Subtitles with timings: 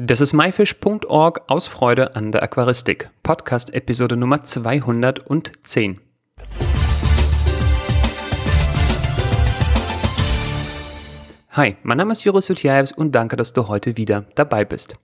[0.00, 3.10] Das ist myfish.org aus Freude an der Aquaristik.
[3.24, 5.98] Podcast Episode Nummer 210.
[11.50, 14.94] Hi, mein Name ist Joris Jutjaevs und danke, dass du heute wieder dabei bist.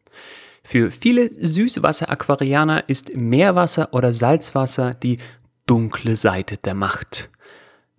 [0.62, 5.19] Für viele Süßwasser-Aquarianer ist Meerwasser oder Salzwasser die
[5.67, 7.31] dunkle Seite der Macht.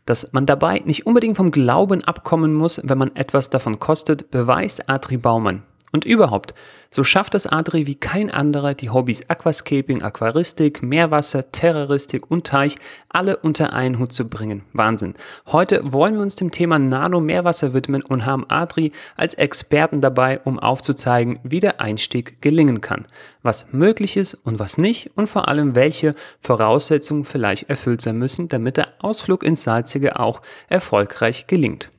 [0.05, 4.89] Dass man dabei nicht unbedingt vom Glauben abkommen muss, wenn man etwas davon kostet, beweist
[4.89, 5.63] Adri Baumann.
[5.91, 6.53] Und überhaupt,
[6.89, 12.75] so schafft es Adri wie kein anderer, die Hobbys Aquascaping, Aquaristik, Meerwasser, Terroristik und Teich
[13.09, 14.63] alle unter einen Hut zu bringen.
[14.73, 15.13] Wahnsinn.
[15.47, 20.59] Heute wollen wir uns dem Thema Nano-Meerwasser widmen und haben Adri als Experten dabei, um
[20.59, 23.07] aufzuzeigen, wie der Einstieg gelingen kann,
[23.41, 28.47] was möglich ist und was nicht und vor allem welche Voraussetzungen vielleicht erfüllt sein müssen,
[28.47, 31.89] damit der Ausflug ins Salzige auch erfolgreich gelingt.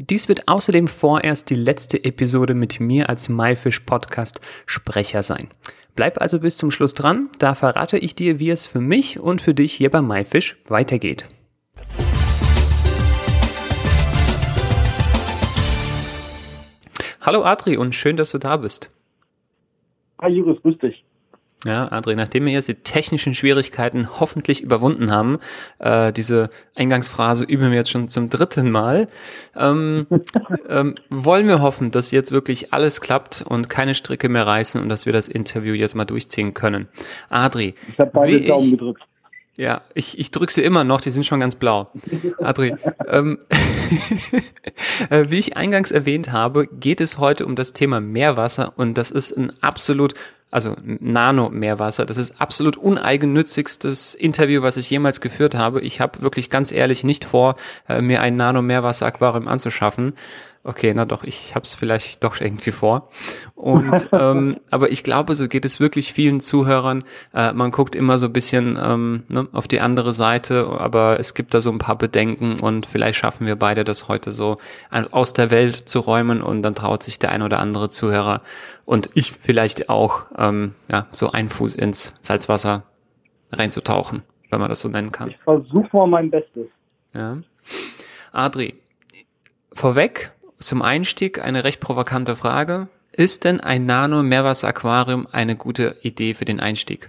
[0.00, 5.48] Dies wird außerdem vorerst die letzte Episode mit mir als MyFish Podcast Sprecher sein.
[5.96, 9.42] Bleib also bis zum Schluss dran, da verrate ich dir, wie es für mich und
[9.42, 11.24] für dich hier bei MyFish weitergeht.
[17.20, 18.92] Hallo Adri und schön, dass du da bist.
[20.20, 21.04] Hi Juris, grüß dich.
[21.64, 25.40] Ja, André, nachdem wir jetzt die technischen Schwierigkeiten hoffentlich überwunden haben,
[25.80, 29.08] äh, diese Eingangsphrase üben wir jetzt schon zum dritten Mal,
[29.56, 30.06] ähm,
[30.68, 34.88] ähm, wollen wir hoffen, dass jetzt wirklich alles klappt und keine Stricke mehr reißen und
[34.88, 36.86] dass wir das Interview jetzt mal durchziehen können.
[37.28, 39.02] Adri, ich habe beide Daumen ich, gedrückt.
[39.56, 41.90] Ja, ich, ich drücke sie immer noch, die sind schon ganz blau.
[42.38, 42.76] Adri,
[43.08, 43.38] ähm,
[45.10, 49.10] äh, wie ich eingangs erwähnt habe, geht es heute um das Thema Meerwasser und das
[49.10, 50.14] ist ein absolut
[50.50, 52.06] also Nano-Meerwasser.
[52.06, 55.80] Das ist absolut uneigennützigstes Interview, was ich jemals geführt habe.
[55.82, 57.56] Ich habe wirklich ganz ehrlich nicht vor,
[57.88, 60.14] äh, mir ein Nano-Meerwasser-Aquarium anzuschaffen.
[60.68, 63.08] Okay, na doch, ich habe es vielleicht doch irgendwie vor.
[63.54, 67.04] Und ähm, aber ich glaube, so geht es wirklich vielen Zuhörern.
[67.32, 71.32] Äh, man guckt immer so ein bisschen ähm, ne, auf die andere Seite, aber es
[71.32, 74.58] gibt da so ein paar Bedenken und vielleicht schaffen wir beide das heute so
[74.90, 78.42] aus der Welt zu räumen und dann traut sich der ein oder andere Zuhörer
[78.84, 82.82] und ich vielleicht auch ähm, ja so einen Fuß ins Salzwasser
[83.52, 85.30] reinzutauchen, wenn man das so nennen kann.
[85.30, 86.66] Ich versuche mal mein Bestes.
[87.14, 87.38] Ja.
[88.32, 88.74] Adri,
[89.72, 92.88] vorweg zum Einstieg eine recht provokante Frage.
[93.12, 97.08] Ist denn ein Nano-Meerwasser-Aquarium eine gute Idee für den Einstieg?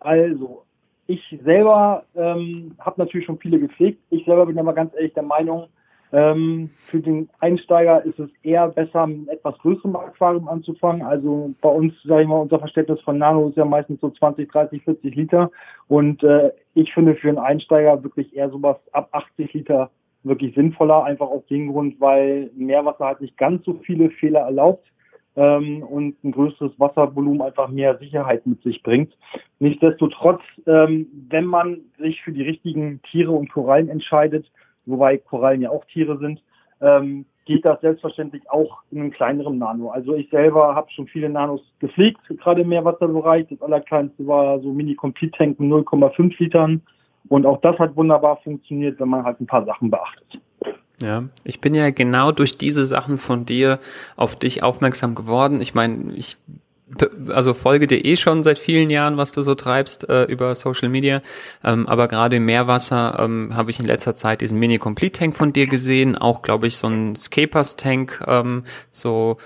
[0.00, 0.64] Also,
[1.06, 4.00] ich selber ähm, habe natürlich schon viele gepflegt.
[4.10, 5.68] Ich selber bin aber ganz ehrlich der Meinung,
[6.12, 11.02] ähm, für den Einsteiger ist es eher besser, mit etwas größerem Aquarium anzufangen.
[11.02, 14.50] Also bei uns, sage ich mal, unser Verständnis von Nano ist ja meistens so 20,
[14.52, 15.50] 30, 40 Liter.
[15.88, 19.90] Und äh, ich finde für einen Einsteiger wirklich eher sowas ab 80 Liter
[20.24, 24.86] wirklich sinnvoller, einfach aus dem Grund, weil Meerwasser halt nicht ganz so viele Fehler erlaubt
[25.36, 29.16] ähm, und ein größeres Wasservolumen einfach mehr Sicherheit mit sich bringt.
[29.58, 34.50] Nichtsdestotrotz, ähm, wenn man sich für die richtigen Tiere und Korallen entscheidet,
[34.86, 36.42] wobei Korallen ja auch Tiere sind,
[36.80, 39.90] ähm, geht das selbstverständlich auch in einem kleineren Nano.
[39.90, 43.46] Also ich selber habe schon viele Nanos gepflegt, gerade im Meerwasserbereich.
[43.48, 46.82] Das allerkleinste war so Mini-Complete-Tank mit 0,5 Litern.
[47.28, 50.40] Und auch das hat wunderbar funktioniert, wenn man halt ein paar Sachen beachtet.
[51.02, 53.80] Ja, ich bin ja genau durch diese Sachen von dir
[54.16, 55.60] auf dich aufmerksam geworden.
[55.60, 56.36] Ich meine, ich
[57.28, 60.88] also folge dir eh schon seit vielen Jahren, was du so treibst äh, über Social
[60.88, 61.22] Media.
[61.64, 65.36] Ähm, aber gerade im Meerwasser ähm, habe ich in letzter Zeit diesen Mini Complete Tank
[65.36, 69.38] von dir gesehen, auch glaube ich so ein Scapers Tank, ähm, so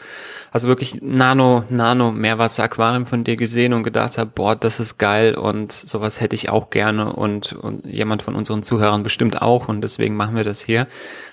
[0.51, 4.99] also wirklich Nano Nano Meerwasser Aquarium von dir gesehen und gedacht habe, boah, das ist
[4.99, 9.69] geil und sowas hätte ich auch gerne und und jemand von unseren Zuhörern bestimmt auch
[9.69, 10.87] und deswegen machen wir das hier.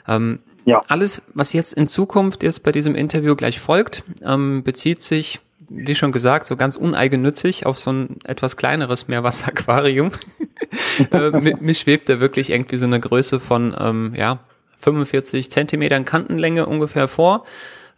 [0.08, 0.82] Ähm, ja.
[0.88, 5.96] Alles, was jetzt in Zukunft jetzt bei diesem Interview gleich folgt, ähm, bezieht sich wie
[5.96, 10.12] schon gesagt, so ganz uneigennützig auf so ein etwas kleineres Meerwasseraquarium.
[11.12, 14.40] äh, mir schwebt da wirklich irgendwie so eine Größe von, ähm, ja,
[14.80, 17.46] 45 Zentimetern Kantenlänge ungefähr vor.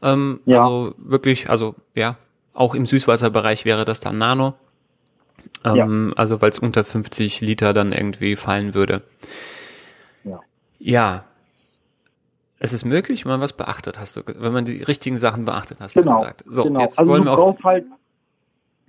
[0.02, 0.64] Ähm, ja.
[0.64, 2.12] Also wirklich, also ja,
[2.54, 4.54] auch im Süßwasserbereich wäre das dann Nano.
[5.64, 6.18] Ähm, ja.
[6.18, 9.02] Also weil es unter 50 Liter dann irgendwie fallen würde.
[10.24, 10.40] Ja.
[10.80, 11.26] Ja,
[12.60, 15.80] es ist möglich, wenn man was beachtet, hast du, wenn man die richtigen Sachen beachtet,
[15.82, 16.44] hast genau, du gesagt.
[16.48, 16.80] So, genau.
[16.80, 17.86] jetzt also wollen du wir brauchst halt,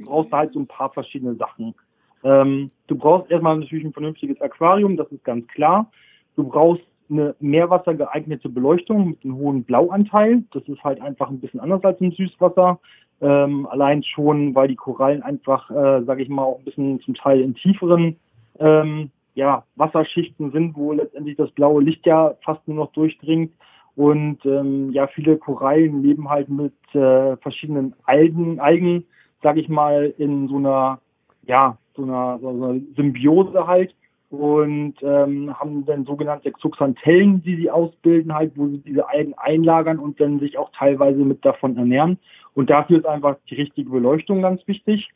[0.01, 1.75] brauchst halt so ein paar verschiedene Sachen.
[2.23, 5.91] Ähm, du brauchst erstmal natürlich ein vernünftiges Aquarium, das ist ganz klar.
[6.37, 10.45] Du brauchst eine Meerwasser geeignete Beleuchtung mit einem hohen Blauanteil.
[10.53, 12.79] Das ist halt einfach ein bisschen anders als im Süßwasser.
[13.21, 17.15] Ähm, allein schon, weil die Korallen einfach, äh, sage ich mal, auch ein bisschen zum
[17.15, 18.17] Teil in tieferen
[18.59, 23.53] ähm, ja, Wasserschichten sind, wo letztendlich das blaue Licht ja fast nur noch durchdringt.
[23.94, 29.05] Und ähm, ja, viele Korallen leben halt mit äh, verschiedenen Algen, Algen,
[29.43, 31.00] sag ich mal, in so einer,
[31.47, 33.94] ja, so einer, so einer Symbiose halt
[34.31, 39.99] und ähm, haben dann sogenannte Exoxanthellen, die sie ausbilden, halt, wo sie diese Algen einlagern
[39.99, 42.19] und dann sich auch teilweise mit davon ernähren.
[42.55, 45.11] Und dafür ist einfach die richtige Beleuchtung ganz wichtig.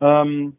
[0.00, 0.56] Ähm,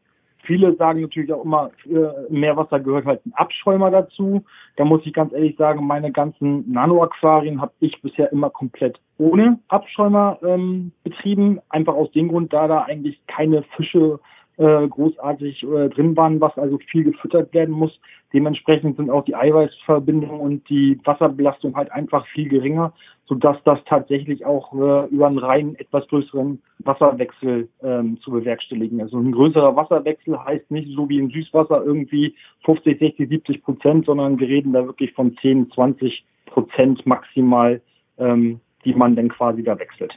[0.48, 4.44] viele sagen natürlich auch immer, äh, Meerwasser gehört halt ein Abschäumer dazu.
[4.78, 9.60] Da muss ich ganz ehrlich sagen, meine ganzen Nano-Aquarien habe ich bisher immer komplett ohne
[9.68, 11.60] Abschäumer ähm, betrieben.
[11.70, 14.20] Einfach aus dem Grund, da da eigentlich keine Fische
[14.58, 18.00] äh, großartig äh, drin waren, was also viel gefüttert werden muss.
[18.34, 22.92] Dementsprechend sind auch die Eiweißverbindungen und die Wasserbelastung halt einfach viel geringer,
[23.26, 29.06] sodass das tatsächlich auch äh, über einen rein etwas größeren Wasserwechsel ähm, zu bewerkstelligen ist.
[29.06, 32.36] Also ein größerer Wasserwechsel heißt nicht so wie im Süßwasser irgendwie
[32.66, 37.82] 50, 60, 70 Prozent, sondern wir reden da wirklich von 10, 20 Prozent maximal,
[38.18, 40.14] ähm, die man dann quasi da wechselt.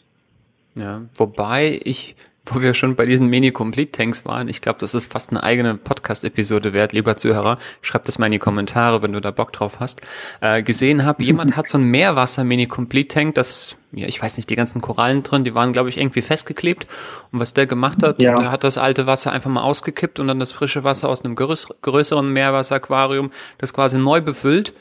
[0.76, 5.30] Ja, wobei ich wo wir schon bei diesen Mini-Complete-Tanks waren, ich glaube, das ist fast
[5.30, 9.30] eine eigene Podcast-Episode wert, lieber Zuhörer, schreib das mal in die Kommentare, wenn du da
[9.30, 10.00] Bock drauf hast,
[10.40, 14.80] äh, gesehen habe, jemand hat so ein Meerwasser-Mini-Complete-Tank, das, ja, ich weiß nicht, die ganzen
[14.80, 16.86] Korallen drin, die waren, glaube ich, irgendwie festgeklebt.
[17.30, 18.34] Und was der gemacht hat, ja.
[18.34, 21.36] der hat das alte Wasser einfach mal ausgekippt und dann das frische Wasser aus einem
[21.36, 24.72] größeren Meerwasser-Aquarium, das quasi neu befüllt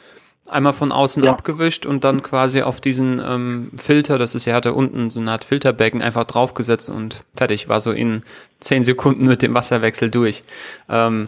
[0.51, 1.31] einmal von außen ja.
[1.31, 5.19] abgewischt und dann quasi auf diesen ähm, Filter, das ist ja, hat er unten so
[5.19, 8.23] eine Art Filterbecken einfach draufgesetzt und fertig, war so in
[8.59, 10.43] zehn Sekunden mit dem Wasserwechsel durch.
[10.89, 11.25] Ähm,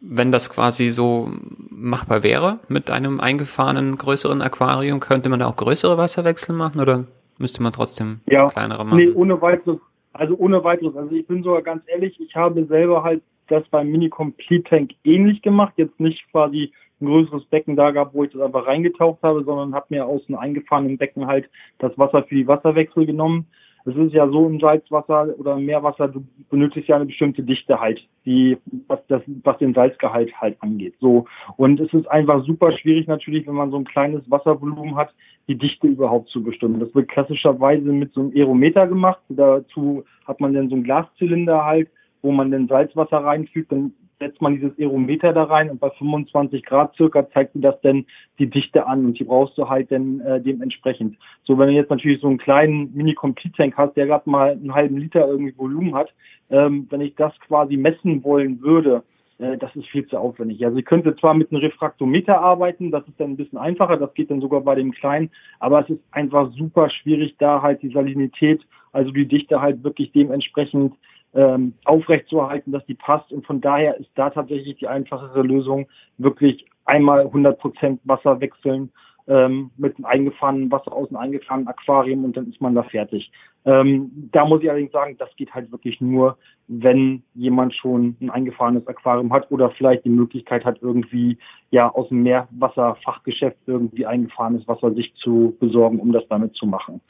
[0.00, 1.28] wenn das quasi so
[1.70, 7.04] machbar wäre mit einem eingefahrenen größeren Aquarium, könnte man da auch größere Wasserwechsel machen oder
[7.38, 8.98] müsste man trotzdem ja, kleinere machen?
[8.98, 9.78] Nee, ohne weiteres.
[10.12, 10.96] Also ohne weiteres.
[10.96, 14.92] Also ich bin sogar ganz ehrlich, ich habe selber halt das beim Mini Complete Tank
[15.04, 15.74] ähnlich gemacht.
[15.76, 19.74] Jetzt nicht quasi ein größeres Becken da gab, wo ich das einfach reingetaucht habe, sondern
[19.74, 21.48] habe mir aus einem eingefahrenen Becken halt
[21.78, 23.46] das Wasser für die Wasserwechsel genommen.
[23.86, 27.78] Es ist ja so im Salzwasser oder im Meerwasser, du benötigst ja eine bestimmte Dichte
[27.78, 28.56] halt, die,
[28.86, 30.94] was das, was den Salzgehalt halt angeht.
[31.00, 31.26] So.
[31.58, 35.14] Und es ist einfach super schwierig natürlich, wenn man so ein kleines Wasservolumen hat,
[35.48, 36.80] die Dichte überhaupt zu bestimmen.
[36.80, 39.20] Das wird klassischerweise mit so einem Aerometer gemacht.
[39.28, 41.90] Dazu hat man dann so einen Glaszylinder halt,
[42.22, 46.64] wo man dann Salzwasser reinfügt, dann setzt man dieses Aerometer da rein und bei 25
[46.64, 48.06] Grad circa zeigt dir das dann
[48.38, 51.16] die Dichte an und die brauchst du halt dann äh, dementsprechend.
[51.44, 54.96] So, wenn du jetzt natürlich so einen kleinen Mini-Complete-Tank hast, der gerade mal einen halben
[54.96, 56.12] Liter irgendwie Volumen hat,
[56.50, 59.02] ähm, wenn ich das quasi messen wollen würde,
[59.38, 60.64] äh, das ist viel zu aufwendig.
[60.64, 64.14] Also ich könnte zwar mit einem Refraktometer arbeiten, das ist dann ein bisschen einfacher, das
[64.14, 65.30] geht dann sogar bei dem kleinen,
[65.60, 68.62] aber es ist einfach super schwierig, da halt die Salinität,
[68.92, 70.94] also die Dichte halt wirklich dementsprechend
[71.34, 73.32] ähm, aufrechtzuerhalten, dass die passt.
[73.32, 75.86] Und von daher ist da tatsächlich die einfachere Lösung
[76.18, 78.90] wirklich einmal 100 Prozent Wasser wechseln
[79.26, 83.30] ähm, mit einem eingefahrenen Wasser aus einem eingefahrenen Aquarium und dann ist man da fertig.
[83.64, 86.36] Ähm, da muss ich allerdings sagen, das geht halt wirklich nur,
[86.68, 91.38] wenn jemand schon ein eingefahrenes Aquarium hat oder vielleicht die Möglichkeit hat, irgendwie
[91.70, 97.00] ja aus dem Meerwasserfachgeschäft irgendwie eingefahrenes Wasser sich zu besorgen, um das damit zu machen.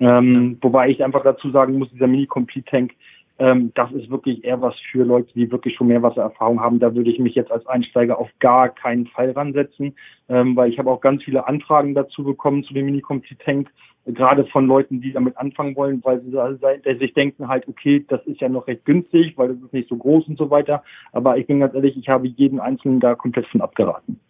[0.00, 2.92] Ähm, wobei ich einfach dazu sagen muss, dieser Mini-Complete-Tank
[3.40, 6.78] ähm, das ist wirklich eher was für Leute, die wirklich schon Meerwassererfahrung haben.
[6.78, 9.96] Da würde ich mich jetzt als Einsteiger auf gar keinen Fall ransetzen,
[10.28, 13.70] ähm, weil ich habe auch ganz viele Anfragen dazu bekommen zu dem Mini-Complete-Tank,
[14.06, 18.40] gerade von Leuten, die damit anfangen wollen, weil sie sich denken halt, okay, das ist
[18.40, 20.82] ja noch recht günstig, weil das ist nicht so groß und so weiter.
[21.12, 24.20] Aber ich bin ganz ehrlich, ich habe jeden Einzelnen da komplett von abgeraten.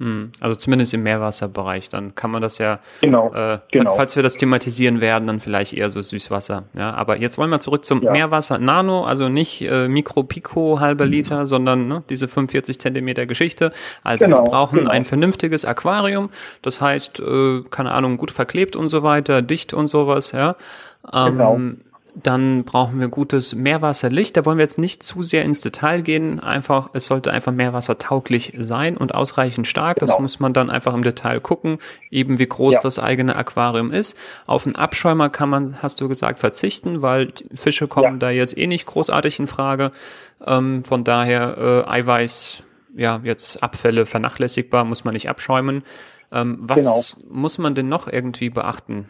[0.00, 3.94] Hm, also zumindest im Meerwasserbereich, dann kann man das ja, genau, äh, genau.
[3.94, 6.64] falls wir das thematisieren werden, dann vielleicht eher so Süßwasser.
[6.76, 8.10] Ja, aber jetzt wollen wir zurück zum ja.
[8.10, 11.46] Meerwasser Nano, also nicht äh, Mikro Pico halber Liter, mhm.
[11.46, 13.70] sondern ne, diese 45 Zentimeter Geschichte.
[14.02, 14.90] Also genau, wir brauchen genau.
[14.90, 16.30] ein vernünftiges Aquarium,
[16.62, 20.56] das heißt, äh, keine Ahnung, gut verklebt und so weiter, dicht und sowas, ja.
[21.12, 21.60] Ähm, genau.
[22.16, 24.36] Dann brauchen wir gutes Meerwasserlicht.
[24.36, 26.38] Da wollen wir jetzt nicht zu sehr ins Detail gehen.
[26.38, 29.98] Einfach, es sollte einfach meerwassertauglich sein und ausreichend stark.
[29.98, 30.12] Genau.
[30.12, 31.78] Das muss man dann einfach im Detail gucken,
[32.10, 32.80] eben wie groß ja.
[32.80, 34.16] das eigene Aquarium ist.
[34.46, 38.18] Auf einen Abschäumer kann man, hast du gesagt, verzichten, weil Fische kommen ja.
[38.18, 39.90] da jetzt eh nicht großartig in Frage.
[40.46, 42.60] Ähm, von daher äh, Eiweiß,
[42.96, 45.82] ja, jetzt Abfälle vernachlässigbar, muss man nicht abschäumen.
[46.30, 47.02] Ähm, was genau.
[47.28, 49.08] muss man denn noch irgendwie beachten?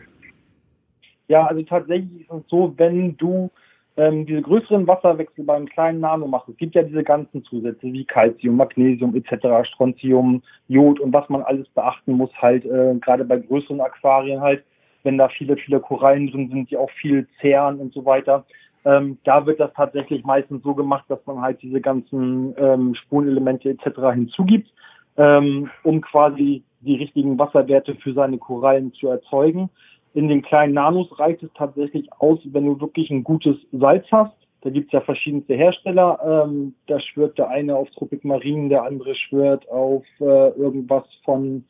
[1.29, 3.51] Ja, also tatsächlich ist es so, wenn du
[3.97, 8.05] ähm, diese größeren Wasserwechsel beim kleinen Nano machst, es gibt ja diese ganzen Zusätze wie
[8.05, 13.39] Calcium, Magnesium etc., Strontium, Jod und was man alles beachten muss, halt äh, gerade bei
[13.39, 14.65] größeren Aquarien halt,
[15.05, 18.45] wenn da viele, viele Korallen drin sind, die auch viel zehren und so weiter.
[18.85, 23.71] Ähm, da wird das tatsächlich meistens so gemacht, dass man halt diese ganzen ähm, Spurenelemente
[23.71, 24.13] etc.
[24.13, 24.69] hinzugibt,
[25.17, 29.71] ähm, um quasi die richtigen Wasserwerte für seine Korallen zu erzeugen.
[30.15, 34.35] In den kleinen Nanos reicht es tatsächlich aus, wenn du wirklich ein gutes Salz hast.
[34.63, 36.47] Da gibt es ja verschiedenste Hersteller.
[36.47, 41.65] Ähm, da schwört der eine auf Tropic Marine, der andere schwört auf äh, irgendwas von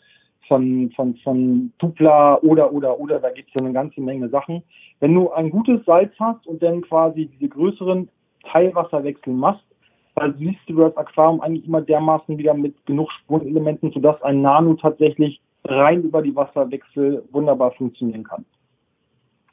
[0.46, 4.62] von, von, von Dupla oder, oder, oder, da gibt es ja eine ganze Menge Sachen.
[5.00, 8.10] Wenn du ein gutes Salz hast und dann quasi diese größeren
[8.52, 9.64] Teilwasserwechsel machst,
[10.16, 14.74] dann siehst du das Aquarium eigentlich immer dermaßen wieder mit genug Spurenelementen, sodass ein Nano
[14.74, 18.44] tatsächlich rein über die Wasserwechsel wunderbar funktionieren kann.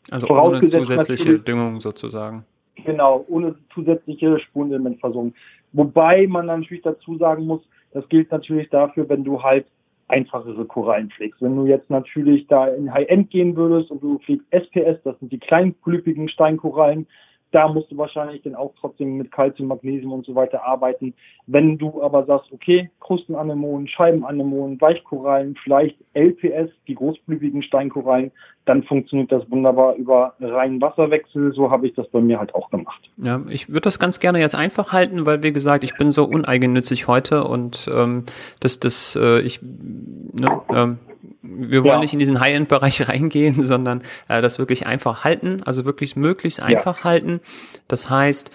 [0.10, 2.46] Also ohne zusätzliche Düngung sozusagen.
[2.86, 5.34] Genau, ohne zusätzliche Spurenelementversorgung.
[5.74, 9.66] Wobei man natürlich dazu sagen muss, das gilt natürlich dafür, wenn du halt
[10.08, 11.42] einfachere Korallen pflegst.
[11.42, 15.32] Wenn du jetzt natürlich da in High-End gehen würdest und du pflegst SPS, das sind
[15.32, 17.08] die kleinklüppigen Steinkorallen,
[17.52, 21.14] da musst du wahrscheinlich dann auch trotzdem mit Calcium, Magnesium und so weiter arbeiten.
[21.48, 28.32] Wenn du aber sagst, okay, Krustenanemonen, Scheibenanemonen, Weichkorallen, vielleicht LPS, die großblütigen Steinkorallen,
[28.66, 31.54] dann funktioniert das wunderbar über reinen Wasserwechsel.
[31.54, 33.10] So habe ich das bei mir halt auch gemacht.
[33.18, 36.26] Ja, ich würde das ganz gerne jetzt einfach halten, weil wie gesagt, ich bin so
[36.26, 38.26] uneigennützig heute und ähm,
[38.60, 41.00] das, das, äh, ich, ne, ähm,
[41.42, 42.00] wir wollen ja.
[42.00, 47.00] nicht in diesen High-End-Bereich reingehen, sondern äh, das wirklich einfach halten, also wirklich möglichst einfach
[47.00, 47.04] ja.
[47.04, 47.41] halten.
[47.88, 48.52] Das heißt,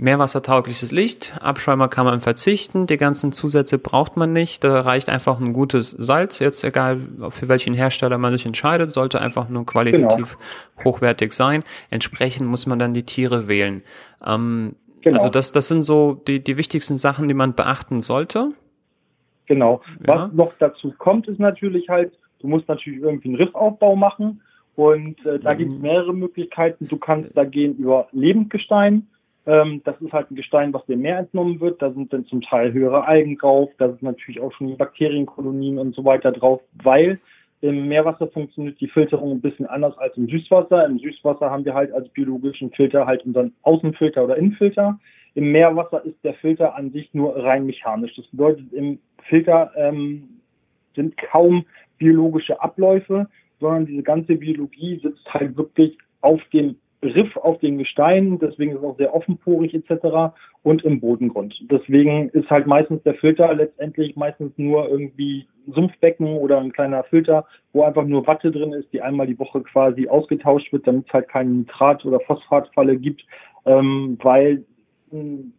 [0.00, 5.38] meerwassertaugliches Licht, Abschäumer kann man verzichten, die ganzen Zusätze braucht man nicht, da reicht einfach
[5.38, 10.38] ein gutes Salz, jetzt egal für welchen Hersteller man sich entscheidet, sollte einfach nur qualitativ
[10.38, 10.84] genau.
[10.84, 11.64] hochwertig sein.
[11.90, 13.82] Entsprechend muss man dann die Tiere wählen.
[14.26, 15.18] Ähm, genau.
[15.18, 18.52] Also das, das sind so die, die wichtigsten Sachen, die man beachten sollte.
[19.46, 19.82] Genau.
[20.06, 20.28] Ja.
[20.28, 24.40] Was noch dazu kommt, ist natürlich halt, du musst natürlich irgendwie einen Riffaufbau machen.
[24.80, 25.58] Und äh, da mhm.
[25.58, 26.88] gibt es mehrere Möglichkeiten.
[26.88, 29.08] Du kannst da gehen über Lebendgestein.
[29.44, 31.82] Ähm, das ist halt ein Gestein, was dem Meer entnommen wird.
[31.82, 33.68] Da sind dann zum Teil höhere Algen drauf.
[33.76, 37.20] Da sind natürlich auch schon Bakterienkolonien und so weiter drauf, weil
[37.60, 40.86] im Meerwasser funktioniert die Filterung ein bisschen anders als im Süßwasser.
[40.86, 44.98] Im Süßwasser haben wir halt als biologischen Filter halt unseren Außenfilter oder Innenfilter.
[45.34, 48.16] Im Meerwasser ist der Filter an sich nur rein mechanisch.
[48.16, 50.40] Das bedeutet, im Filter ähm,
[50.96, 51.66] sind kaum
[51.98, 53.28] biologische Abläufe,
[53.60, 58.78] sondern diese ganze Biologie sitzt halt wirklich auf dem Riff, auf den Gesteinen, deswegen ist
[58.78, 60.34] es auch sehr offenporig etc.
[60.62, 61.54] und im Bodengrund.
[61.70, 67.46] Deswegen ist halt meistens der Filter letztendlich meistens nur irgendwie Sumpfbecken oder ein kleiner Filter,
[67.72, 71.12] wo einfach nur Watte drin ist, die einmal die Woche quasi ausgetauscht wird, damit es
[71.12, 73.24] halt keine Nitrat- oder Phosphatfalle gibt,
[73.64, 74.64] ähm, weil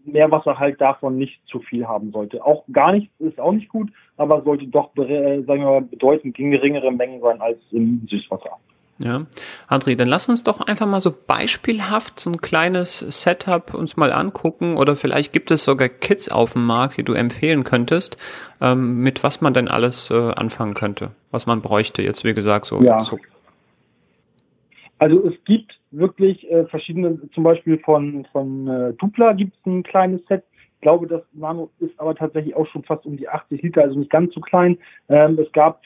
[0.05, 2.43] Meerwasser halt davon nicht zu viel haben sollte.
[2.43, 6.36] Auch gar nichts ist auch nicht gut, aber sollte doch, äh, sagen wir mal, bedeutend
[6.36, 8.58] geringere Mengen sein als im Süßwasser.
[9.03, 9.25] Ja,
[9.67, 14.13] André, dann lass uns doch einfach mal so beispielhaft so ein kleines Setup uns mal
[14.13, 18.17] angucken oder vielleicht gibt es sogar Kits auf dem Markt, die du empfehlen könntest,
[18.62, 22.67] ähm, mit was man denn alles äh, anfangen könnte, was man bräuchte jetzt, wie gesagt,
[22.67, 22.84] so.
[22.84, 23.00] Ja.
[23.00, 23.17] so.
[25.00, 29.83] Also es gibt wirklich äh, verschiedene, zum Beispiel von, von äh, Dupla gibt es ein
[29.83, 30.43] kleines Set.
[30.75, 34.00] Ich glaube, das Nano ist aber tatsächlich auch schon fast um die 80 Liter, also
[34.00, 34.77] nicht ganz so klein.
[35.10, 35.81] Ähm, es gab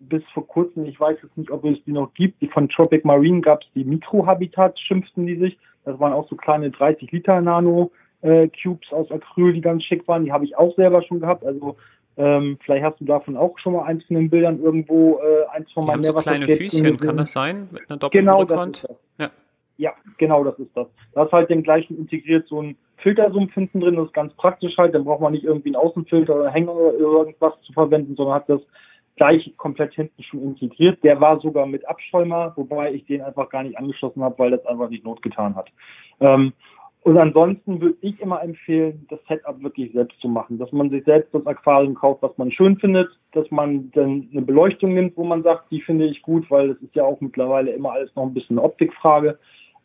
[0.00, 3.04] bis vor kurzem, ich weiß jetzt nicht, ob es die noch gibt, die von Tropic
[3.04, 5.58] Marine gab es die Mikrohabitats, schimpften die sich.
[5.84, 7.90] Das waren auch so kleine 30 Liter Nano
[8.22, 10.24] äh, Cubes aus Acryl, die ganz schick waren.
[10.24, 11.44] Die habe ich auch selber schon gehabt.
[11.44, 11.76] Also
[12.20, 15.72] ähm, vielleicht hast du davon auch schon mal eins von den Bildern irgendwo, äh, eins
[15.72, 17.68] von meinen so kleine Füßchen, kann das sein?
[17.70, 18.84] Mit einer doppelten genau, Rückwand?
[18.84, 19.30] Das ist das.
[19.78, 19.90] Ja.
[19.90, 20.86] ja, genau, das ist das.
[21.14, 24.76] Da ist halt den gleichen integriert so ein Filtersumpf hinten drin, das ist ganz praktisch
[24.76, 28.34] halt, dann braucht man nicht irgendwie einen Außenfilter oder Hänger oder irgendwas zu verwenden, sondern
[28.34, 28.60] hat das
[29.16, 31.02] gleich komplett hinten schon integriert.
[31.02, 34.66] Der war sogar mit Abschäumer, wobei ich den einfach gar nicht angeschlossen habe, weil das
[34.66, 35.70] einfach nicht Not getan hat.
[36.20, 36.52] Ähm,
[37.02, 41.02] und ansonsten würde ich immer empfehlen, das Setup wirklich selbst zu machen, dass man sich
[41.04, 45.24] selbst das Aquarium kauft, was man schön findet, dass man dann eine Beleuchtung nimmt, wo
[45.24, 48.24] man sagt, die finde ich gut, weil das ist ja auch mittlerweile immer alles noch
[48.24, 49.38] ein bisschen eine Optikfrage.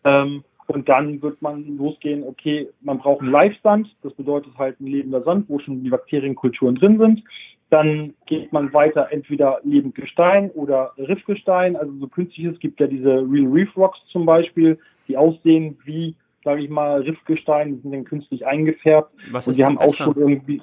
[0.04, 4.88] Ähm, und dann wird man losgehen, okay, man braucht einen Live-Sand, das bedeutet halt ein
[4.88, 7.24] lebender Sand, wo schon die Bakterienkulturen drin sind.
[7.70, 13.26] Dann geht man weiter entweder lebend Gestein oder Riffgestein, also so künstliches, gibt ja diese
[13.30, 16.16] Real Reef Rocks zum Beispiel, die aussehen wie
[16.46, 19.12] sage ich mal, Riffgestein, die sind dann künstlich eingefärbt.
[19.32, 20.08] Was und die haben besser?
[20.08, 20.62] auch schon irgendwie.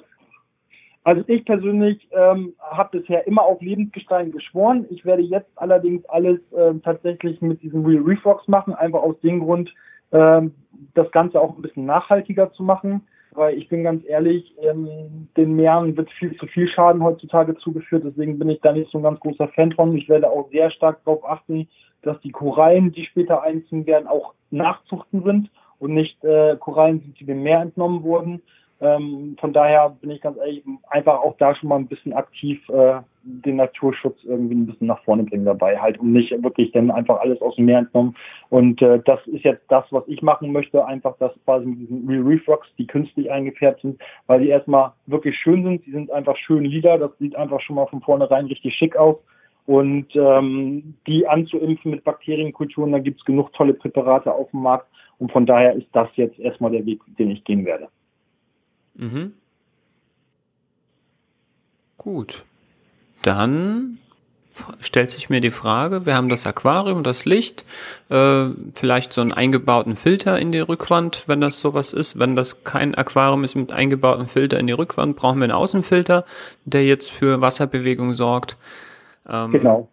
[1.03, 4.85] Also ich persönlich ähm, habe bisher immer auf Lebendgestein geschworen.
[4.89, 9.19] Ich werde jetzt allerdings alles ähm, tatsächlich mit diesem Real Reef Rocks machen, einfach aus
[9.19, 9.73] dem Grund,
[10.13, 10.55] ähm,
[10.93, 13.05] das Ganze auch ein bisschen nachhaltiger zu machen.
[13.33, 18.03] Weil ich bin ganz ehrlich, ähm, den Meeren wird viel zu viel Schaden heutzutage zugeführt.
[18.05, 19.97] Deswegen bin ich da nicht so ein ganz großer Fan von.
[19.97, 21.67] Ich werde auch sehr stark darauf achten,
[22.03, 25.49] dass die Korallen, die später einziehen werden, auch Nachzuchten sind
[25.79, 28.41] und nicht äh, Korallen sind, die dem Meer entnommen wurden.
[28.81, 32.59] Ähm, von daher bin ich ganz ehrlich, einfach auch da schon mal ein bisschen aktiv
[32.69, 36.91] äh, den Naturschutz irgendwie ein bisschen nach vorne bringen dabei, halt, um nicht wirklich dann
[36.91, 38.15] einfach alles aus dem Meer entnommen.
[38.49, 42.07] Und äh, das ist jetzt das, was ich machen möchte, einfach dass quasi mit diesen
[42.09, 46.11] Real Reef Rocks, die künstlich eingefärbt sind, weil die erstmal wirklich schön sind, die sind
[46.11, 49.15] einfach schön lila, das sieht einfach schon mal von vornherein richtig schick aus.
[49.65, 54.87] Und ähm, die anzuimpfen mit Bakterienkulturen, da gibt's genug tolle Präparate auf dem Markt.
[55.23, 57.87] Und von daher ist das jetzt erstmal der Weg, den ich gehen werde.
[58.95, 59.31] Mhm.
[61.97, 62.43] Gut.
[63.21, 63.99] Dann
[64.81, 67.63] stellt sich mir die Frage, wir haben das Aquarium, das Licht,
[68.09, 72.19] äh, vielleicht so einen eingebauten Filter in die Rückwand, wenn das sowas ist.
[72.19, 76.25] Wenn das kein Aquarium ist mit eingebauten Filter in die Rückwand, brauchen wir einen Außenfilter,
[76.65, 78.57] der jetzt für Wasserbewegung sorgt.
[79.25, 79.87] Ähm, genau.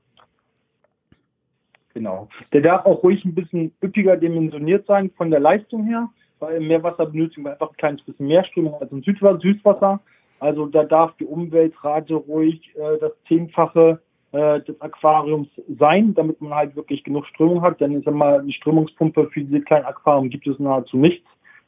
[1.94, 2.28] Genau.
[2.52, 6.68] Der darf auch ruhig ein bisschen üppiger dimensioniert sein von der Leistung her, weil im
[6.68, 10.00] Meerwasser benötigen wir einfach ein kleines bisschen mehr Strömung als im Süßwasser.
[10.38, 14.00] Also da darf die Umweltrate ruhig äh, das Zehnfache
[14.32, 17.80] äh, des Aquariums sein, damit man halt wirklich genug Strömung hat.
[17.80, 21.26] Denn ich sag mal, die Strömungspumpe für diese kleinen Aquarium gibt es nahezu nichts,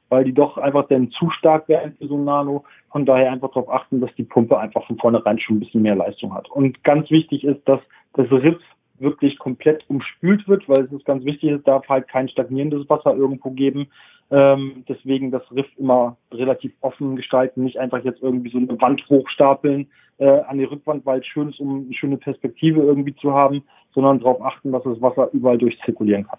[0.09, 2.65] weil die doch einfach dann zu stark wären für so ein Nano.
[2.91, 5.97] Von daher einfach darauf achten, dass die Pumpe einfach von vornherein schon ein bisschen mehr
[5.97, 6.51] Leistung hat.
[6.51, 7.81] Und ganz wichtig ist, dass
[8.15, 8.61] das Riff
[9.03, 13.15] wirklich komplett umspült wird, weil es ist ganz wichtig, es darf halt kein stagnierendes Wasser
[13.15, 13.89] irgendwo geben.
[14.31, 19.07] Ähm, deswegen das Riff immer relativ offen gestalten, nicht einfach jetzt irgendwie so eine Wand
[19.11, 23.33] hochstapeln äh, an die Rückwand, weil es schön ist, um eine schöne Perspektive irgendwie zu
[23.35, 23.63] haben,
[23.95, 26.39] sondern darauf achten, dass das Wasser überall durchzirkulieren kann.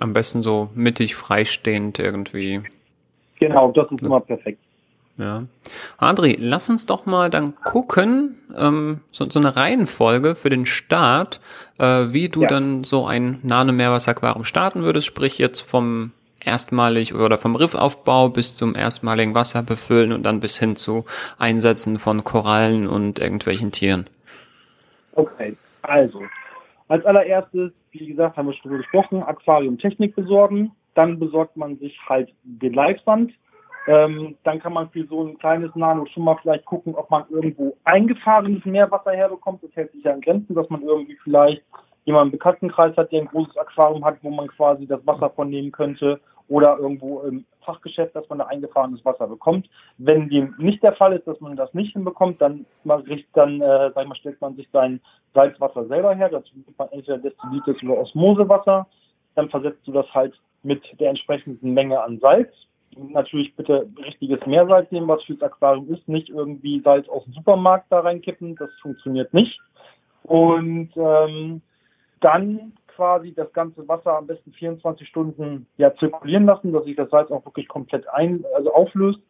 [0.00, 2.62] Am besten so mittig freistehend irgendwie.
[3.38, 4.06] Genau, das ist ja.
[4.06, 4.60] immer perfekt.
[5.18, 5.44] Ja.
[5.98, 11.40] Adri, lass uns doch mal dann gucken, ähm, so, so eine Reihenfolge für den Start,
[11.78, 12.48] äh, wie du ja.
[12.48, 18.76] dann so ein Nano-Meerwasser-Aquarium starten würdest, sprich jetzt vom erstmalig oder vom Riffaufbau bis zum
[18.76, 21.04] erstmaligen Wasser befüllen und dann bis hin zu
[21.36, 24.04] Einsetzen von Korallen und irgendwelchen Tieren.
[25.14, 26.22] Okay, also
[26.86, 30.70] als allererstes, wie gesagt, haben wir schon gesprochen, Aquariumtechnik besorgen.
[30.94, 33.32] Dann besorgt man sich halt den Live-Sand
[33.88, 37.24] ähm, dann kann man für so ein kleines Nano schon mal vielleicht gucken, ob man
[37.30, 39.62] irgendwo eingefahrenes Meerwasser herbekommt.
[39.62, 41.62] Das hält sich ja in Grenzen, dass man irgendwie vielleicht
[42.04, 45.48] jemanden im Bekanntenkreis hat, der ein großes Aquarium hat, wo man quasi das Wasser von
[45.48, 49.70] nehmen könnte oder irgendwo im Fachgeschäft, dass man da eingefahrenes Wasser bekommt.
[49.96, 53.62] Wenn dem nicht der Fall ist, dass man das nicht hinbekommt, dann, man riecht, dann
[53.62, 55.00] äh, sag ich mal, stellt man sich sein
[55.32, 56.28] Salzwasser selber her.
[56.28, 58.86] Dazu nimmt man entweder destilliertes oder Osmosewasser.
[59.34, 62.50] Dann versetzt du das halt mit der entsprechenden Menge an Salz
[62.96, 67.86] natürlich bitte richtiges Meersalz nehmen, was fürs Aquarium ist, nicht irgendwie Salz aus dem Supermarkt
[67.90, 69.60] da reinkippen, das funktioniert nicht.
[70.24, 71.62] Und ähm,
[72.20, 77.10] dann quasi das ganze Wasser am besten 24 Stunden ja zirkulieren lassen, dass sich das
[77.10, 79.20] Salz auch wirklich komplett ein, also auflöst.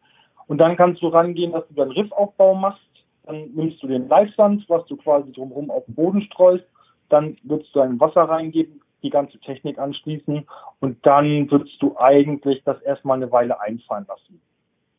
[0.47, 2.81] Und dann kannst du rangehen, dass du dann Riffaufbau machst.
[3.25, 6.65] Dann nimmst du den Live-Sand, was du quasi drumherum auf den Boden streust.
[7.09, 10.47] Dann würdest du ein Wasser reingeben, die ganze Technik anschließen
[10.79, 14.41] und dann würdest du eigentlich das erstmal eine Weile einfahren lassen.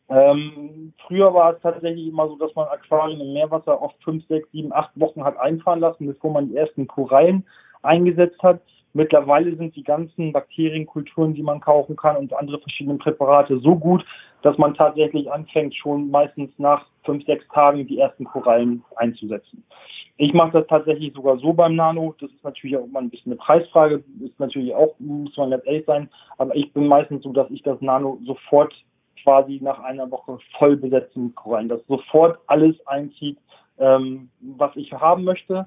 [0.08, 4.50] Ähm, früher war es tatsächlich immer so, dass man Aquarien im Meerwasser oft fünf, sechs,
[4.50, 7.46] sieben, acht Wochen hat einfahren lassen, bevor man die ersten Korallen
[7.82, 8.60] eingesetzt hat.
[8.92, 14.04] Mittlerweile sind die ganzen Bakterienkulturen, die man kaufen kann und andere verschiedene Präparate so gut,
[14.42, 19.64] dass man tatsächlich anfängt, schon meistens nach fünf, sechs Tagen die ersten Korallen einzusetzen.
[20.22, 22.14] Ich mache das tatsächlich sogar so beim Nano.
[22.20, 24.04] Das ist natürlich auch mal ein bisschen eine Preisfrage.
[24.22, 26.11] Ist natürlich auch, muss man ganz ehrlich sein.
[26.37, 28.74] Aber ich bin meistens so, dass ich das Nano sofort
[29.22, 31.70] quasi nach einer Woche voll besetze mit Korallen.
[31.70, 33.38] Dass sofort alles einzieht,
[33.78, 35.66] ähm, was ich haben möchte.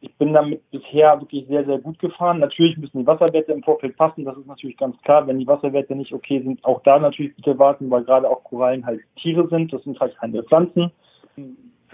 [0.00, 2.40] Ich bin damit bisher wirklich sehr, sehr gut gefahren.
[2.40, 4.24] Natürlich müssen die Wasserwerte im Vorfeld passen.
[4.24, 5.24] Das ist natürlich ganz klar.
[5.28, 8.84] Wenn die Wasserwerte nicht okay sind, auch da natürlich bitte warten, weil gerade auch Korallen
[8.84, 9.72] halt Tiere sind.
[9.72, 10.90] Das sind halt keine Pflanzen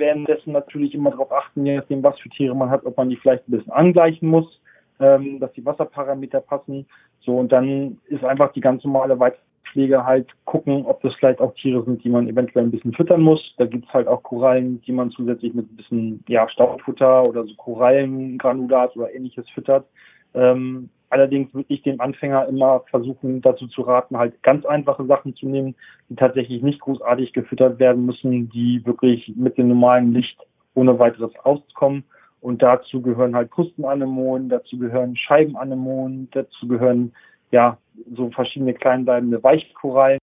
[0.01, 3.17] währenddessen natürlich immer darauf achten, je nachdem, was für Tiere man hat, ob man die
[3.17, 4.61] vielleicht ein bisschen angleichen muss,
[4.99, 6.87] ähm, dass die Wasserparameter passen.
[7.21, 11.55] So, und dann ist einfach die ganz normale Weitpflege halt gucken, ob das vielleicht auch
[11.55, 13.55] Tiere sind, die man eventuell ein bisschen füttern muss.
[13.59, 17.55] Da gibt's halt auch Korallen, die man zusätzlich mit ein bisschen ja, Staubfutter oder so
[17.55, 19.87] Korallengranulat oder ähnliches füttert.
[20.35, 25.35] Ähm, Allerdings würde ich dem Anfänger immer versuchen, dazu zu raten, halt ganz einfache Sachen
[25.35, 25.75] zu nehmen,
[26.09, 30.39] die tatsächlich nicht großartig gefüttert werden müssen, die wirklich mit dem normalen Licht
[30.75, 32.05] ohne weiteres auskommen.
[32.41, 37.13] Und dazu gehören halt Krustenanemonen, dazu gehören Scheibenanemonen, dazu gehören
[37.51, 37.77] ja
[38.15, 40.20] so verschiedene kleinbleibende Weichkorallen.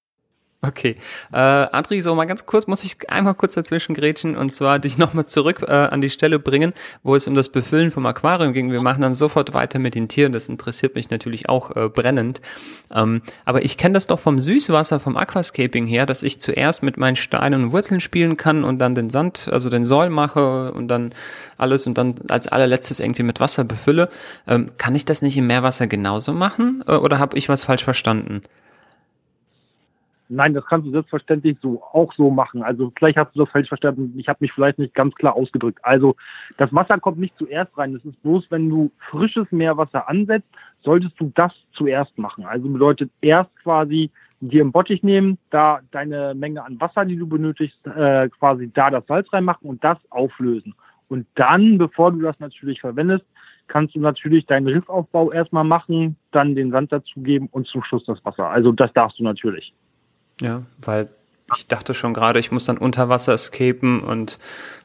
[0.64, 0.96] Okay.
[1.32, 4.98] Äh, Adri, so mal ganz kurz, muss ich einmal kurz dazwischen grätschen und zwar dich
[4.98, 8.72] nochmal zurück äh, an die Stelle bringen, wo es um das Befüllen vom Aquarium ging.
[8.72, 10.34] Wir machen dann sofort weiter mit den Tieren.
[10.34, 12.42] Das interessiert mich natürlich auch äh, brennend.
[12.92, 16.98] Ähm, aber ich kenne das doch vom Süßwasser, vom Aquascaping her, dass ich zuerst mit
[16.98, 20.88] meinen Steinen und Wurzeln spielen kann und dann den Sand, also den Soll mache und
[20.88, 21.14] dann
[21.58, 24.10] alles und dann als allerletztes irgendwie mit Wasser befülle.
[24.48, 27.84] Ähm, kann ich das nicht im Meerwasser genauso machen äh, oder habe ich was falsch
[27.84, 28.42] verstanden?
[30.30, 32.62] Nein, das kannst du selbstverständlich so auch so machen.
[32.62, 34.14] Also vielleicht hast du das falsch verstanden.
[34.18, 35.80] Ich habe mich vielleicht nicht ganz klar ausgedrückt.
[35.84, 36.16] Also
[36.58, 37.94] das Wasser kommt nicht zuerst rein.
[37.94, 40.48] Das ist bloß, wenn du frisches Meerwasser ansetzt,
[40.84, 42.46] solltest du das zuerst machen.
[42.46, 44.12] Also bedeutet erst quasi
[44.42, 48.90] dir einen Bottich nehmen, da deine Menge an Wasser, die du benötigst, äh, quasi da
[48.90, 50.76] das Salz reinmachen und das auflösen.
[51.08, 53.26] Und dann, bevor du das natürlich verwendest,
[53.68, 58.24] kannst du natürlich deinen Riffaufbau erstmal machen, dann den Sand dazugeben und zum Schluss das
[58.26, 58.50] Wasser.
[58.50, 59.74] Also das darfst du natürlich.
[60.42, 61.10] Ja, weil
[61.56, 64.38] ich dachte schon gerade, ich muss dann unter Wasser escapen und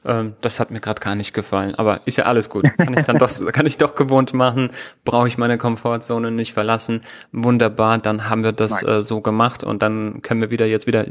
[0.04, 1.74] ähm, das hat mir gerade gar nicht gefallen.
[1.74, 2.64] Aber ist ja alles gut.
[2.76, 4.70] Kann ich dann doch, kann ich doch gewohnt machen.
[5.04, 7.00] Brauche ich meine Komfortzone nicht verlassen.
[7.32, 11.04] Wunderbar, dann haben wir das äh, so gemacht und dann können wir wieder jetzt wieder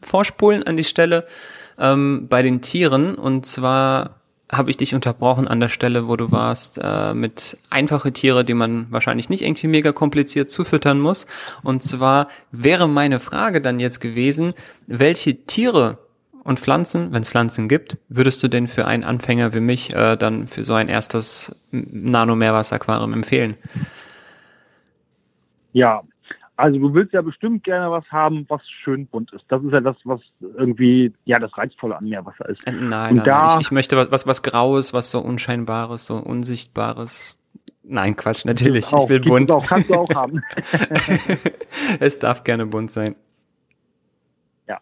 [0.00, 1.26] vorspulen an die Stelle
[1.78, 3.16] ähm, bei den Tieren.
[3.16, 4.21] Und zwar
[4.52, 8.54] habe ich dich unterbrochen an der Stelle, wo du warst, äh, mit einfache Tiere, die
[8.54, 11.26] man wahrscheinlich nicht irgendwie mega kompliziert zufüttern muss.
[11.62, 14.52] Und zwar wäre meine Frage dann jetzt gewesen,
[14.86, 15.98] welche Tiere
[16.44, 20.16] und Pflanzen, wenn es Pflanzen gibt, würdest du denn für einen Anfänger wie mich äh,
[20.16, 23.56] dann für so ein erstes Nano-Meerwasser-Aquarium empfehlen?
[25.72, 26.02] Ja,
[26.56, 29.44] also du willst ja bestimmt gerne was haben, was schön bunt ist.
[29.48, 32.66] Das ist ja das, was irgendwie ja das Reizvolle an Meerwasser ist.
[32.66, 33.60] Äh, nein, nein, da, nein.
[33.60, 37.42] Ich, ich, möchte was, was, was Graues, was so Unscheinbares, so Unsichtbares.
[37.82, 38.92] Nein, Quatsch, natürlich.
[38.92, 39.50] Auch, ich will bunt.
[39.50, 40.42] Auch, kannst du auch haben.
[42.00, 43.16] es darf gerne bunt sein.
[44.68, 44.78] Ja.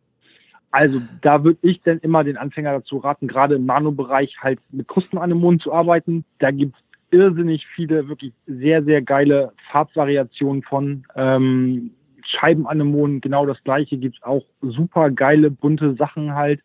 [0.71, 4.89] Also da würde ich dann immer den Anfänger dazu raten, gerade im Nano-Bereich halt mit
[4.89, 6.25] Krustenanemonen zu arbeiten.
[6.41, 6.79] Da gibt's
[7.11, 11.05] irrsinnig viele wirklich sehr, sehr geile Farbvariationen von.
[11.16, 11.92] Ähm,
[12.31, 16.61] Scheibenanemonen, genau das gleiche, gibt's auch super geile, bunte Sachen halt,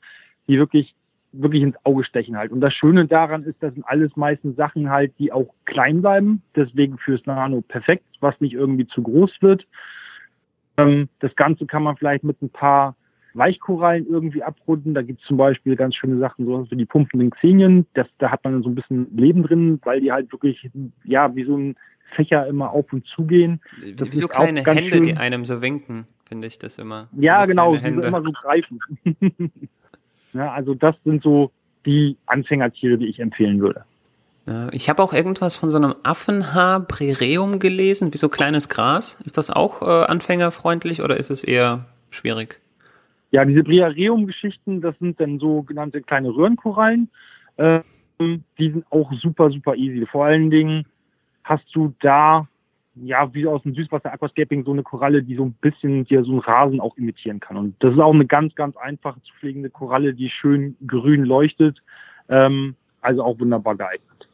[0.47, 0.93] die wirklich,
[1.31, 2.51] wirklich ins Auge stechen halt.
[2.51, 6.41] Und das Schöne daran ist, das sind alles meistens Sachen halt, die auch klein bleiben,
[6.55, 9.65] deswegen fürs Nano perfekt, was nicht irgendwie zu groß wird.
[10.77, 12.95] Ähm, das Ganze kann man vielleicht mit ein paar
[13.35, 14.93] Weichkorallen irgendwie abrunden.
[14.93, 17.85] Da gibt es zum Beispiel ganz schöne Sachen, so wie die pumpenden Xenien.
[17.93, 20.69] Das, da hat man so ein bisschen Leben drin, weil die halt wirklich,
[21.03, 21.75] ja, wie so ein
[22.15, 23.61] Fächer immer auf und zu gehen.
[23.95, 25.03] Das wie so kleine Hände, schön.
[25.03, 27.09] die einem so winken, finde ich das immer.
[27.17, 28.79] Ja, so genau, die immer so greifen.
[30.33, 31.51] ja, also das sind so
[31.85, 33.83] die Anfängertiere, die ich empfehlen würde.
[34.71, 39.19] Ich habe auch irgendwas von so einem Affenhaar Prereum gelesen, wie so kleines Gras.
[39.25, 42.59] Ist das auch äh, anfängerfreundlich oder ist es eher schwierig?
[43.35, 47.09] Ja, diese Briareum-Geschichten, das sind dann sogenannte kleine Röhrenkorallen.
[47.57, 47.83] Ähm,
[48.17, 50.05] die sind auch super, super easy.
[50.05, 50.85] Vor allen Dingen
[51.43, 52.47] hast du da,
[52.95, 56.31] ja, wie aus dem Süßwasser Aquascaping, so eine Koralle, die so ein bisschen hier so
[56.31, 57.57] einen Rasen auch imitieren kann.
[57.57, 61.81] Und das ist auch eine ganz, ganz einfache zu pflegende Koralle, die schön grün leuchtet.
[62.29, 64.29] Ähm, also auch wunderbar geeignet.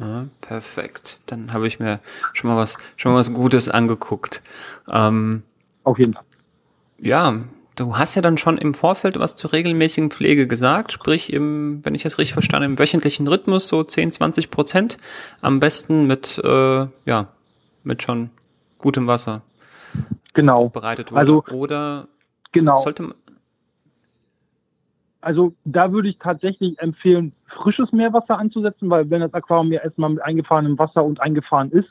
[0.00, 1.20] Ja, perfekt.
[1.26, 2.00] Dann habe ich mir
[2.32, 4.42] schon mal was, schon mal was Gutes angeguckt.
[4.90, 5.42] Ähm,
[5.84, 6.24] Auf jeden Fall.
[6.96, 7.42] Ja,
[7.74, 11.94] Du hast ja dann schon im Vorfeld was zur regelmäßigen Pflege gesagt, sprich im, wenn
[11.94, 14.98] ich es richtig verstanden, im wöchentlichen Rhythmus so 10, 20 Prozent.
[15.40, 17.28] Am besten mit, äh, ja,
[17.82, 18.30] mit schon
[18.78, 19.40] gutem Wasser.
[20.34, 20.68] Genau.
[20.68, 21.20] Bereitet wurde.
[21.20, 22.08] Also, oder
[22.52, 22.80] genau.
[22.80, 23.14] sollte man,
[25.22, 27.32] also da würde ich tatsächlich empfehlen,
[27.62, 31.88] frisches Meerwasser anzusetzen, weil wenn das Aquarium ja erstmal mit eingefahrenem Wasser und eingefahren ist,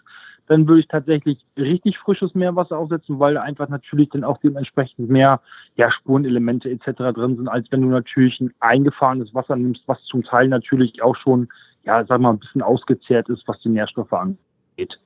[0.51, 5.09] dann würde ich tatsächlich richtig frisches Meerwasser aufsetzen, weil da einfach natürlich dann auch dementsprechend
[5.09, 5.39] mehr
[5.77, 7.15] ja, Spurenelemente etc.
[7.15, 11.15] drin sind, als wenn du natürlich ein eingefahrenes Wasser nimmst, was zum Teil natürlich auch
[11.15, 11.47] schon,
[11.85, 14.99] ja, sag mal, ein bisschen ausgezehrt ist, was die Nährstoffe angeht.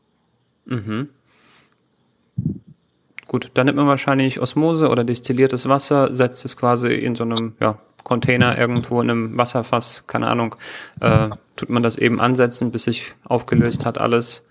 [0.66, 1.10] Mhm.
[3.28, 7.54] Gut, dann nimmt man wahrscheinlich Osmose oder destilliertes Wasser, setzt es quasi in so einem
[7.60, 10.56] ja, Container irgendwo in einem Wasserfass, keine Ahnung,
[11.02, 14.44] äh, tut man das eben ansetzen, bis sich aufgelöst hat alles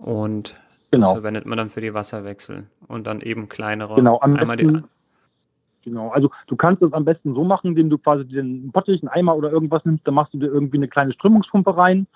[0.00, 0.54] und
[0.90, 1.08] genau.
[1.08, 3.94] das verwendet man dann für die Wasserwechsel und dann eben kleinere.
[3.94, 4.84] Genau, am einmal besten,
[5.84, 6.08] genau.
[6.08, 9.36] Also du kannst es am besten so machen, indem du quasi den Bottich, einen Eimer
[9.36, 12.06] oder irgendwas nimmst, dann machst du dir irgendwie eine kleine Strömungspumpe rein,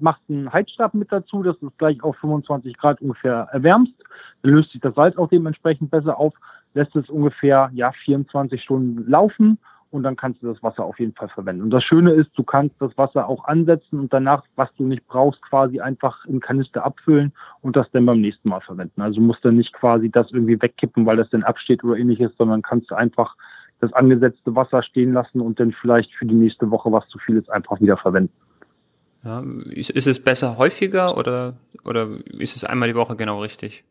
[0.00, 3.94] machst einen Heizstab mit dazu, dass du es gleich auf 25 Grad ungefähr erwärmst.
[4.42, 6.34] Dann löst sich das Salz auch dementsprechend besser auf,
[6.74, 9.58] lässt es ungefähr ja 24 Stunden laufen
[9.90, 11.62] und dann kannst du das Wasser auf jeden Fall verwenden.
[11.62, 15.06] Und das Schöne ist, du kannst das Wasser auch ansetzen und danach, was du nicht
[15.06, 19.02] brauchst, quasi einfach in Kanister abfüllen und das dann beim nächsten Mal verwenden.
[19.02, 22.62] Also musst du nicht quasi das irgendwie wegkippen, weil das dann absteht oder ähnliches, sondern
[22.62, 23.34] kannst du einfach
[23.80, 27.36] das angesetzte Wasser stehen lassen und dann vielleicht für die nächste Woche, was zu viel
[27.36, 28.32] ist, einfach wieder verwenden.
[29.24, 33.84] Ja, ist, ist es besser häufiger oder, oder ist es einmal die Woche genau richtig?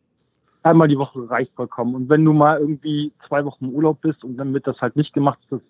[0.64, 1.96] Einmal die Woche reicht vollkommen.
[1.96, 4.96] Und wenn du mal irgendwie zwei Wochen im Urlaub bist und dann wird das halt
[4.96, 5.62] nicht gemacht, ist das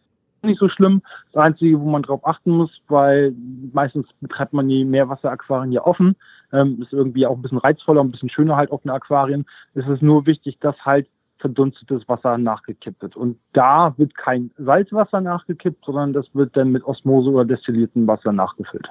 [0.44, 1.02] nicht so schlimm.
[1.32, 3.34] Das Einzige, wo man drauf achten muss, weil
[3.74, 6.16] meistens betreibt man die Meerwasseraquarien ja offen,
[6.52, 9.46] ähm, ist irgendwie auch ein bisschen reizvoller, ein bisschen schöner halt offene Aquarien.
[9.74, 11.08] Es ist nur wichtig, dass halt
[11.40, 13.16] verdunstetes Wasser nachgekippt wird.
[13.16, 18.32] Und da wird kein Salzwasser nachgekippt, sondern das wird dann mit Osmose oder destilliertem Wasser
[18.32, 18.90] nachgefüllt.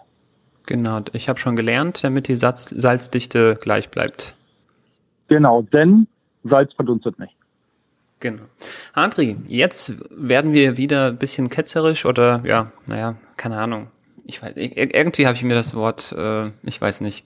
[0.66, 4.34] Genau, ich habe schon gelernt, damit die Salz Salzdichte gleich bleibt.
[5.28, 6.06] Genau, denn
[6.44, 7.34] Salz verdunstet nicht.
[8.20, 8.42] Genau.
[8.94, 13.88] Andri, jetzt werden wir wieder ein bisschen ketzerisch oder ja, naja, keine Ahnung.
[14.24, 17.24] Ich weiß, irgendwie habe ich mir das Wort, äh, ich weiß nicht.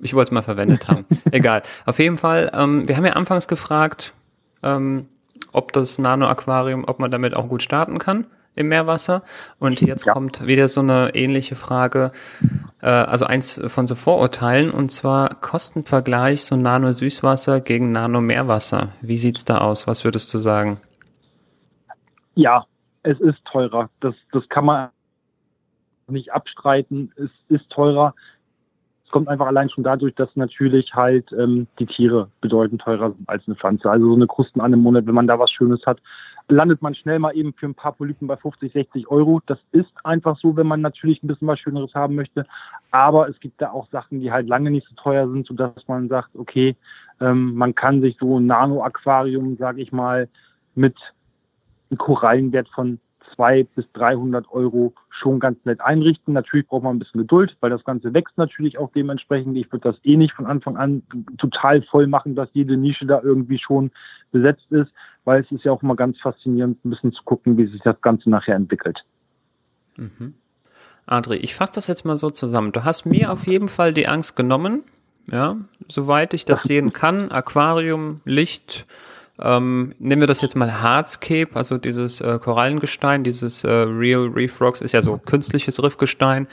[0.00, 1.04] Ich wollte es mal verwendet haben.
[1.32, 1.62] Egal.
[1.84, 4.14] Auf jeden Fall, ähm, wir haben ja anfangs gefragt,
[4.62, 5.08] ähm,
[5.52, 8.26] ob das Nano-Aquarium, ob man damit auch gut starten kann
[8.58, 9.22] im Meerwasser.
[9.58, 10.12] Und jetzt ja.
[10.12, 12.12] kommt wieder so eine ähnliche Frage,
[12.82, 18.92] äh, also eins von so Vorurteilen, und zwar Kostenvergleich so Nano-Süßwasser gegen Nano-Meerwasser.
[19.00, 19.86] Wie sieht's da aus?
[19.86, 20.78] Was würdest du sagen?
[22.34, 22.66] Ja,
[23.02, 23.88] es ist teurer.
[24.00, 24.90] Das, das kann man
[26.08, 27.12] nicht abstreiten.
[27.16, 28.14] Es ist teurer.
[29.04, 33.28] Es kommt einfach allein schon dadurch, dass natürlich halt ähm, die Tiere bedeutend teurer sind
[33.28, 33.90] als eine Pflanze.
[33.90, 36.00] Also so eine Krustenanemone, wenn man da was Schönes hat,
[36.48, 39.40] landet man schnell mal eben für ein paar Polypen bei 50, 60 Euro.
[39.46, 42.46] Das ist einfach so, wenn man natürlich ein bisschen was Schöneres haben möchte.
[42.90, 46.08] Aber es gibt da auch Sachen, die halt lange nicht so teuer sind, sodass man
[46.08, 46.74] sagt, okay,
[47.20, 50.28] ähm, man kann sich so ein Nano-Aquarium, sage ich mal,
[50.74, 50.96] mit
[51.90, 52.98] einem Korallenwert von
[53.36, 56.34] 200 bis 300 Euro schon ganz nett einrichten.
[56.34, 59.56] Natürlich braucht man ein bisschen Geduld, weil das Ganze wächst natürlich auch dementsprechend.
[59.56, 61.02] Ich würde das eh nicht von Anfang an
[61.38, 63.90] total voll machen, dass jede Nische da irgendwie schon
[64.32, 64.92] besetzt ist,
[65.28, 68.00] weil es ist ja auch immer ganz faszinierend, ein bisschen zu gucken, wie sich das
[68.00, 69.04] Ganze nachher entwickelt.
[69.96, 70.32] Mhm.
[71.04, 72.72] Adri, ich fasse das jetzt mal so zusammen.
[72.72, 74.84] Du hast mir auf jeden Fall die Angst genommen,
[75.30, 77.30] ja, soweit ich das sehen kann.
[77.30, 78.86] Aquarium, Licht,
[79.40, 84.60] ähm, nehmen wir das jetzt mal Hardscape, also dieses äh, Korallengestein, dieses äh, Real Reef
[84.60, 86.48] Rocks ist ja so künstliches Riffgestein,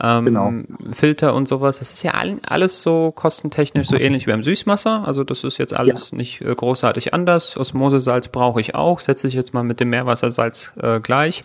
[0.00, 0.52] ähm, genau.
[0.92, 1.78] Filter und sowas.
[1.78, 5.04] Das ist ja all, alles so kostentechnisch so ähnlich wie beim Süßwasser.
[5.06, 6.18] Also das ist jetzt alles ja.
[6.18, 7.56] nicht äh, großartig anders.
[7.56, 11.42] Osmosesalz brauche ich auch, setze ich jetzt mal mit dem Meerwassersalz äh, gleich.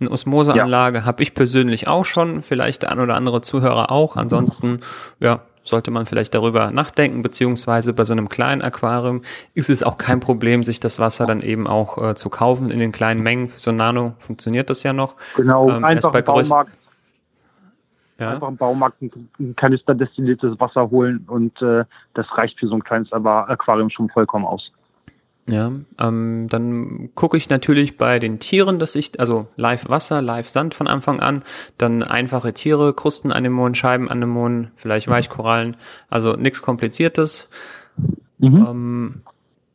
[0.00, 1.04] Eine Osmoseanlage ja.
[1.04, 4.16] habe ich persönlich auch schon, vielleicht der ein oder andere Zuhörer auch.
[4.16, 4.80] Ansonsten,
[5.18, 9.22] ja, sollte man vielleicht darüber nachdenken, beziehungsweise bei so einem kleinen Aquarium
[9.54, 12.78] ist es auch kein Problem, sich das Wasser dann eben auch äh, zu kaufen in
[12.78, 13.48] den kleinen Mengen.
[13.48, 15.16] Für so ein Nano funktioniert das ja noch.
[15.36, 16.72] Genau, ähm, einfach im Baumarkt.
[18.18, 18.32] Ja.
[18.32, 22.84] Einfach im Baumarkt ein Kanister destilliertes Wasser holen und äh, das reicht für so ein
[22.84, 24.70] kleines Aquarium schon vollkommen aus.
[25.50, 30.48] Ja, ähm, dann gucke ich natürlich bei den Tieren, dass ich, also live Wasser, live
[30.48, 31.42] Sand von Anfang an,
[31.78, 35.12] dann einfache Tiere, Krustenanemonen, Scheibenanemonen, vielleicht mhm.
[35.12, 35.76] Weichkorallen,
[36.08, 37.48] also nichts Kompliziertes.
[38.38, 38.66] Mhm.
[38.68, 39.22] Ähm,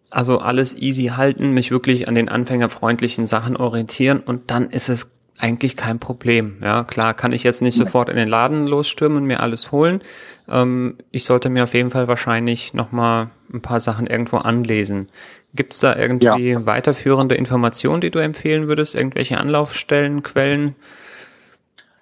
[0.10, 5.12] also alles easy halten, mich wirklich an den anfängerfreundlichen Sachen orientieren und dann ist es
[5.40, 6.58] eigentlich kein Problem.
[6.62, 10.00] Ja, klar kann ich jetzt nicht sofort in den Laden losstürmen und mir alles holen.
[10.48, 15.10] Ähm, ich sollte mir auf jeden Fall wahrscheinlich nochmal ein paar Sachen irgendwo anlesen.
[15.54, 16.66] Gibt es da irgendwie ja.
[16.66, 18.96] weiterführende Informationen, die du empfehlen würdest?
[18.96, 20.76] Irgendwelche Anlaufstellen, Quellen?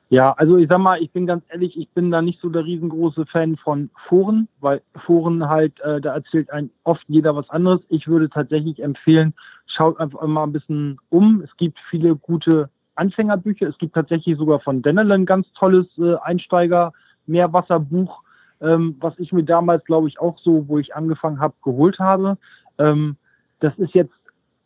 [0.10, 2.64] Ja, also ich sag mal, ich bin ganz ehrlich, ich bin da nicht so der
[2.66, 7.82] riesengroße Fan von Foren, weil Foren halt, äh, da erzählt ein oft jeder was anderes.
[7.90, 9.34] Ich würde tatsächlich empfehlen,
[9.66, 11.42] schaut einfach mal ein bisschen um.
[11.42, 13.68] Es gibt viele gute Anfängerbücher.
[13.68, 18.22] Es gibt tatsächlich sogar von Dennel ein ganz tolles äh, Einsteiger-Meerwasserbuch,
[18.62, 22.38] ähm, was ich mir damals, glaube ich, auch so, wo ich angefangen habe, geholt habe.
[22.78, 23.18] Ähm,
[23.60, 24.14] das ist jetzt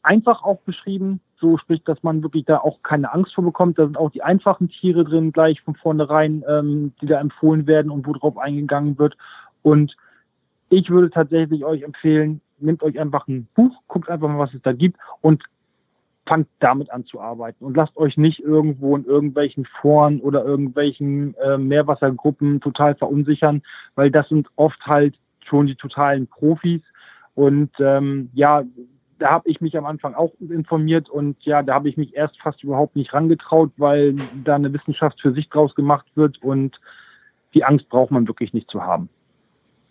[0.03, 3.77] einfach auch beschrieben, so sprich, dass man wirklich da auch keine Angst vor bekommt.
[3.77, 7.91] Da sind auch die einfachen Tiere drin, gleich von vornherein, ähm, die da empfohlen werden
[7.91, 9.15] und wo drauf eingegangen wird.
[9.61, 9.95] Und
[10.69, 14.61] ich würde tatsächlich euch empfehlen, nehmt euch einfach ein Buch, guckt einfach mal, was es
[14.61, 15.43] da gibt und
[16.27, 17.65] fangt damit an zu arbeiten.
[17.65, 23.63] Und lasst euch nicht irgendwo in irgendwelchen Foren oder irgendwelchen äh, Meerwassergruppen total verunsichern,
[23.95, 26.81] weil das sind oft halt schon die totalen Profis.
[27.33, 28.63] Und ähm, ja,
[29.19, 32.39] da habe ich mich am Anfang auch informiert und ja, da habe ich mich erst
[32.39, 36.79] fast überhaupt nicht rangetraut, weil da eine Wissenschaft für sich draus gemacht wird und
[37.53, 39.09] die Angst braucht man wirklich nicht zu haben.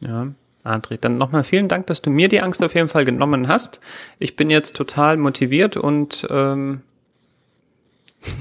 [0.00, 0.28] Ja,
[0.66, 3.80] André, dann nochmal vielen Dank, dass du mir die Angst auf jeden Fall genommen hast.
[4.18, 6.82] Ich bin jetzt total motiviert und ähm,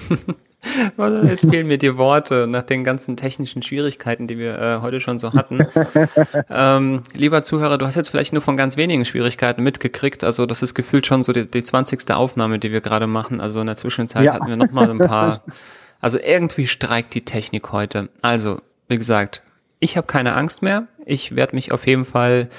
[1.28, 5.20] Jetzt fehlen mir die Worte nach den ganzen technischen Schwierigkeiten, die wir äh, heute schon
[5.20, 5.68] so hatten.
[6.50, 10.24] ähm, lieber Zuhörer, du hast jetzt vielleicht nur von ganz wenigen Schwierigkeiten mitgekriegt.
[10.24, 12.12] Also das ist gefühlt schon so die, die 20.
[12.12, 13.42] Aufnahme, die wir gerade machen.
[13.42, 14.34] Also in der Zwischenzeit ja.
[14.34, 15.44] hatten wir noch mal ein paar.
[16.02, 18.10] Also irgendwie streikt die Technik heute.
[18.22, 19.42] Also wie gesagt,
[19.80, 20.88] ich habe keine Angst mehr.
[21.06, 22.50] Ich werde mich auf jeden Fall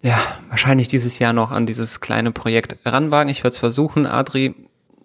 [0.00, 3.30] ja, wahrscheinlich dieses Jahr noch an dieses kleine Projekt ranwagen.
[3.30, 4.06] Ich werde es versuchen.
[4.06, 4.54] Adri,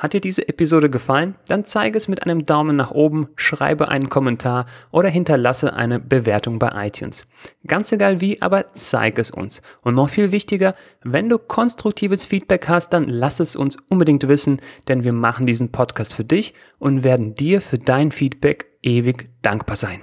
[0.00, 1.34] Hat dir diese Episode gefallen?
[1.46, 6.58] Dann zeige es mit einem Daumen nach oben, schreibe einen Kommentar oder hinterlasse eine Bewertung
[6.58, 7.26] bei iTunes.
[7.66, 9.60] Ganz egal wie, aber zeige es uns.
[9.82, 14.62] Und noch viel wichtiger, wenn du konstruktives Feedback hast, dann lass es uns unbedingt wissen,
[14.88, 19.76] denn wir machen diesen Podcast für dich und werden dir für dein Feedback ewig dankbar
[19.76, 20.00] sein.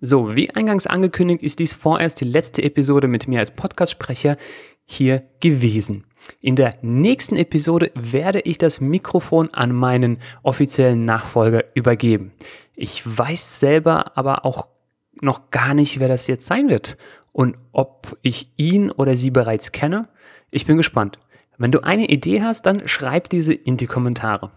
[0.00, 4.36] So, wie eingangs angekündigt, ist dies vorerst die letzte Episode mit mir als Podcastsprecher
[4.84, 6.04] hier gewesen.
[6.40, 12.32] In der nächsten Episode werde ich das Mikrofon an meinen offiziellen Nachfolger übergeben.
[12.74, 14.68] Ich weiß selber aber auch
[15.20, 16.96] noch gar nicht, wer das jetzt sein wird
[17.32, 20.08] und ob ich ihn oder sie bereits kenne.
[20.50, 21.18] Ich bin gespannt.
[21.56, 24.52] Wenn du eine Idee hast, dann schreib diese in die Kommentare.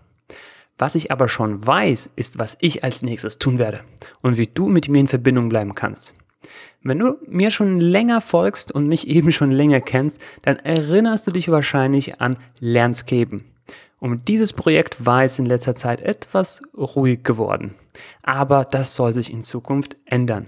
[0.78, 3.82] Was ich aber schon weiß, ist, was ich als nächstes tun werde
[4.22, 6.14] und wie du mit mir in Verbindung bleiben kannst.
[6.84, 11.32] Wenn du mir schon länger folgst und mich eben schon länger kennst, dann erinnerst du
[11.32, 13.44] dich wahrscheinlich an Lernscapen.
[14.00, 17.76] Um dieses Projekt war es in letzter Zeit etwas ruhig geworden.
[18.24, 20.48] Aber das soll sich in Zukunft ändern.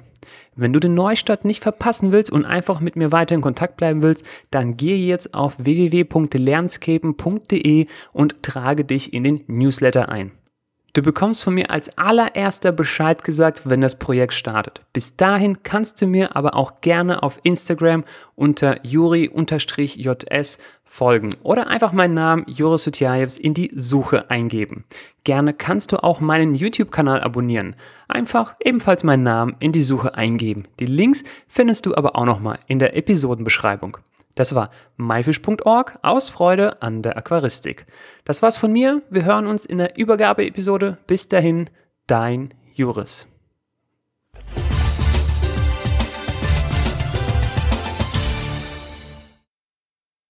[0.56, 4.02] Wenn du den Neustart nicht verpassen willst und einfach mit mir weiter in Kontakt bleiben
[4.02, 10.32] willst, dann gehe jetzt auf www.lernscapen.de und trage dich in den Newsletter ein.
[10.96, 14.82] Du bekommst von mir als allererster Bescheid gesagt, wenn das Projekt startet.
[14.94, 18.04] Bis dahin kannst du mir aber auch gerne auf Instagram
[18.36, 24.84] unter juri-js folgen oder einfach meinen Namen Joris Sutjajevs in die Suche eingeben.
[25.24, 27.76] Gerne kannst du auch meinen YouTube-Kanal abonnieren.
[28.08, 30.68] Einfach ebenfalls meinen Namen in die Suche eingeben.
[30.80, 33.98] Die Links findest du aber auch nochmal in der Episodenbeschreibung.
[34.36, 37.86] Das war myfish.org aus Freude an der Aquaristik.
[38.26, 39.02] Das war's von mir.
[39.10, 40.98] Wir hören uns in der Übergabeepisode.
[41.08, 41.70] Bis dahin,
[42.08, 43.33] dein Juris.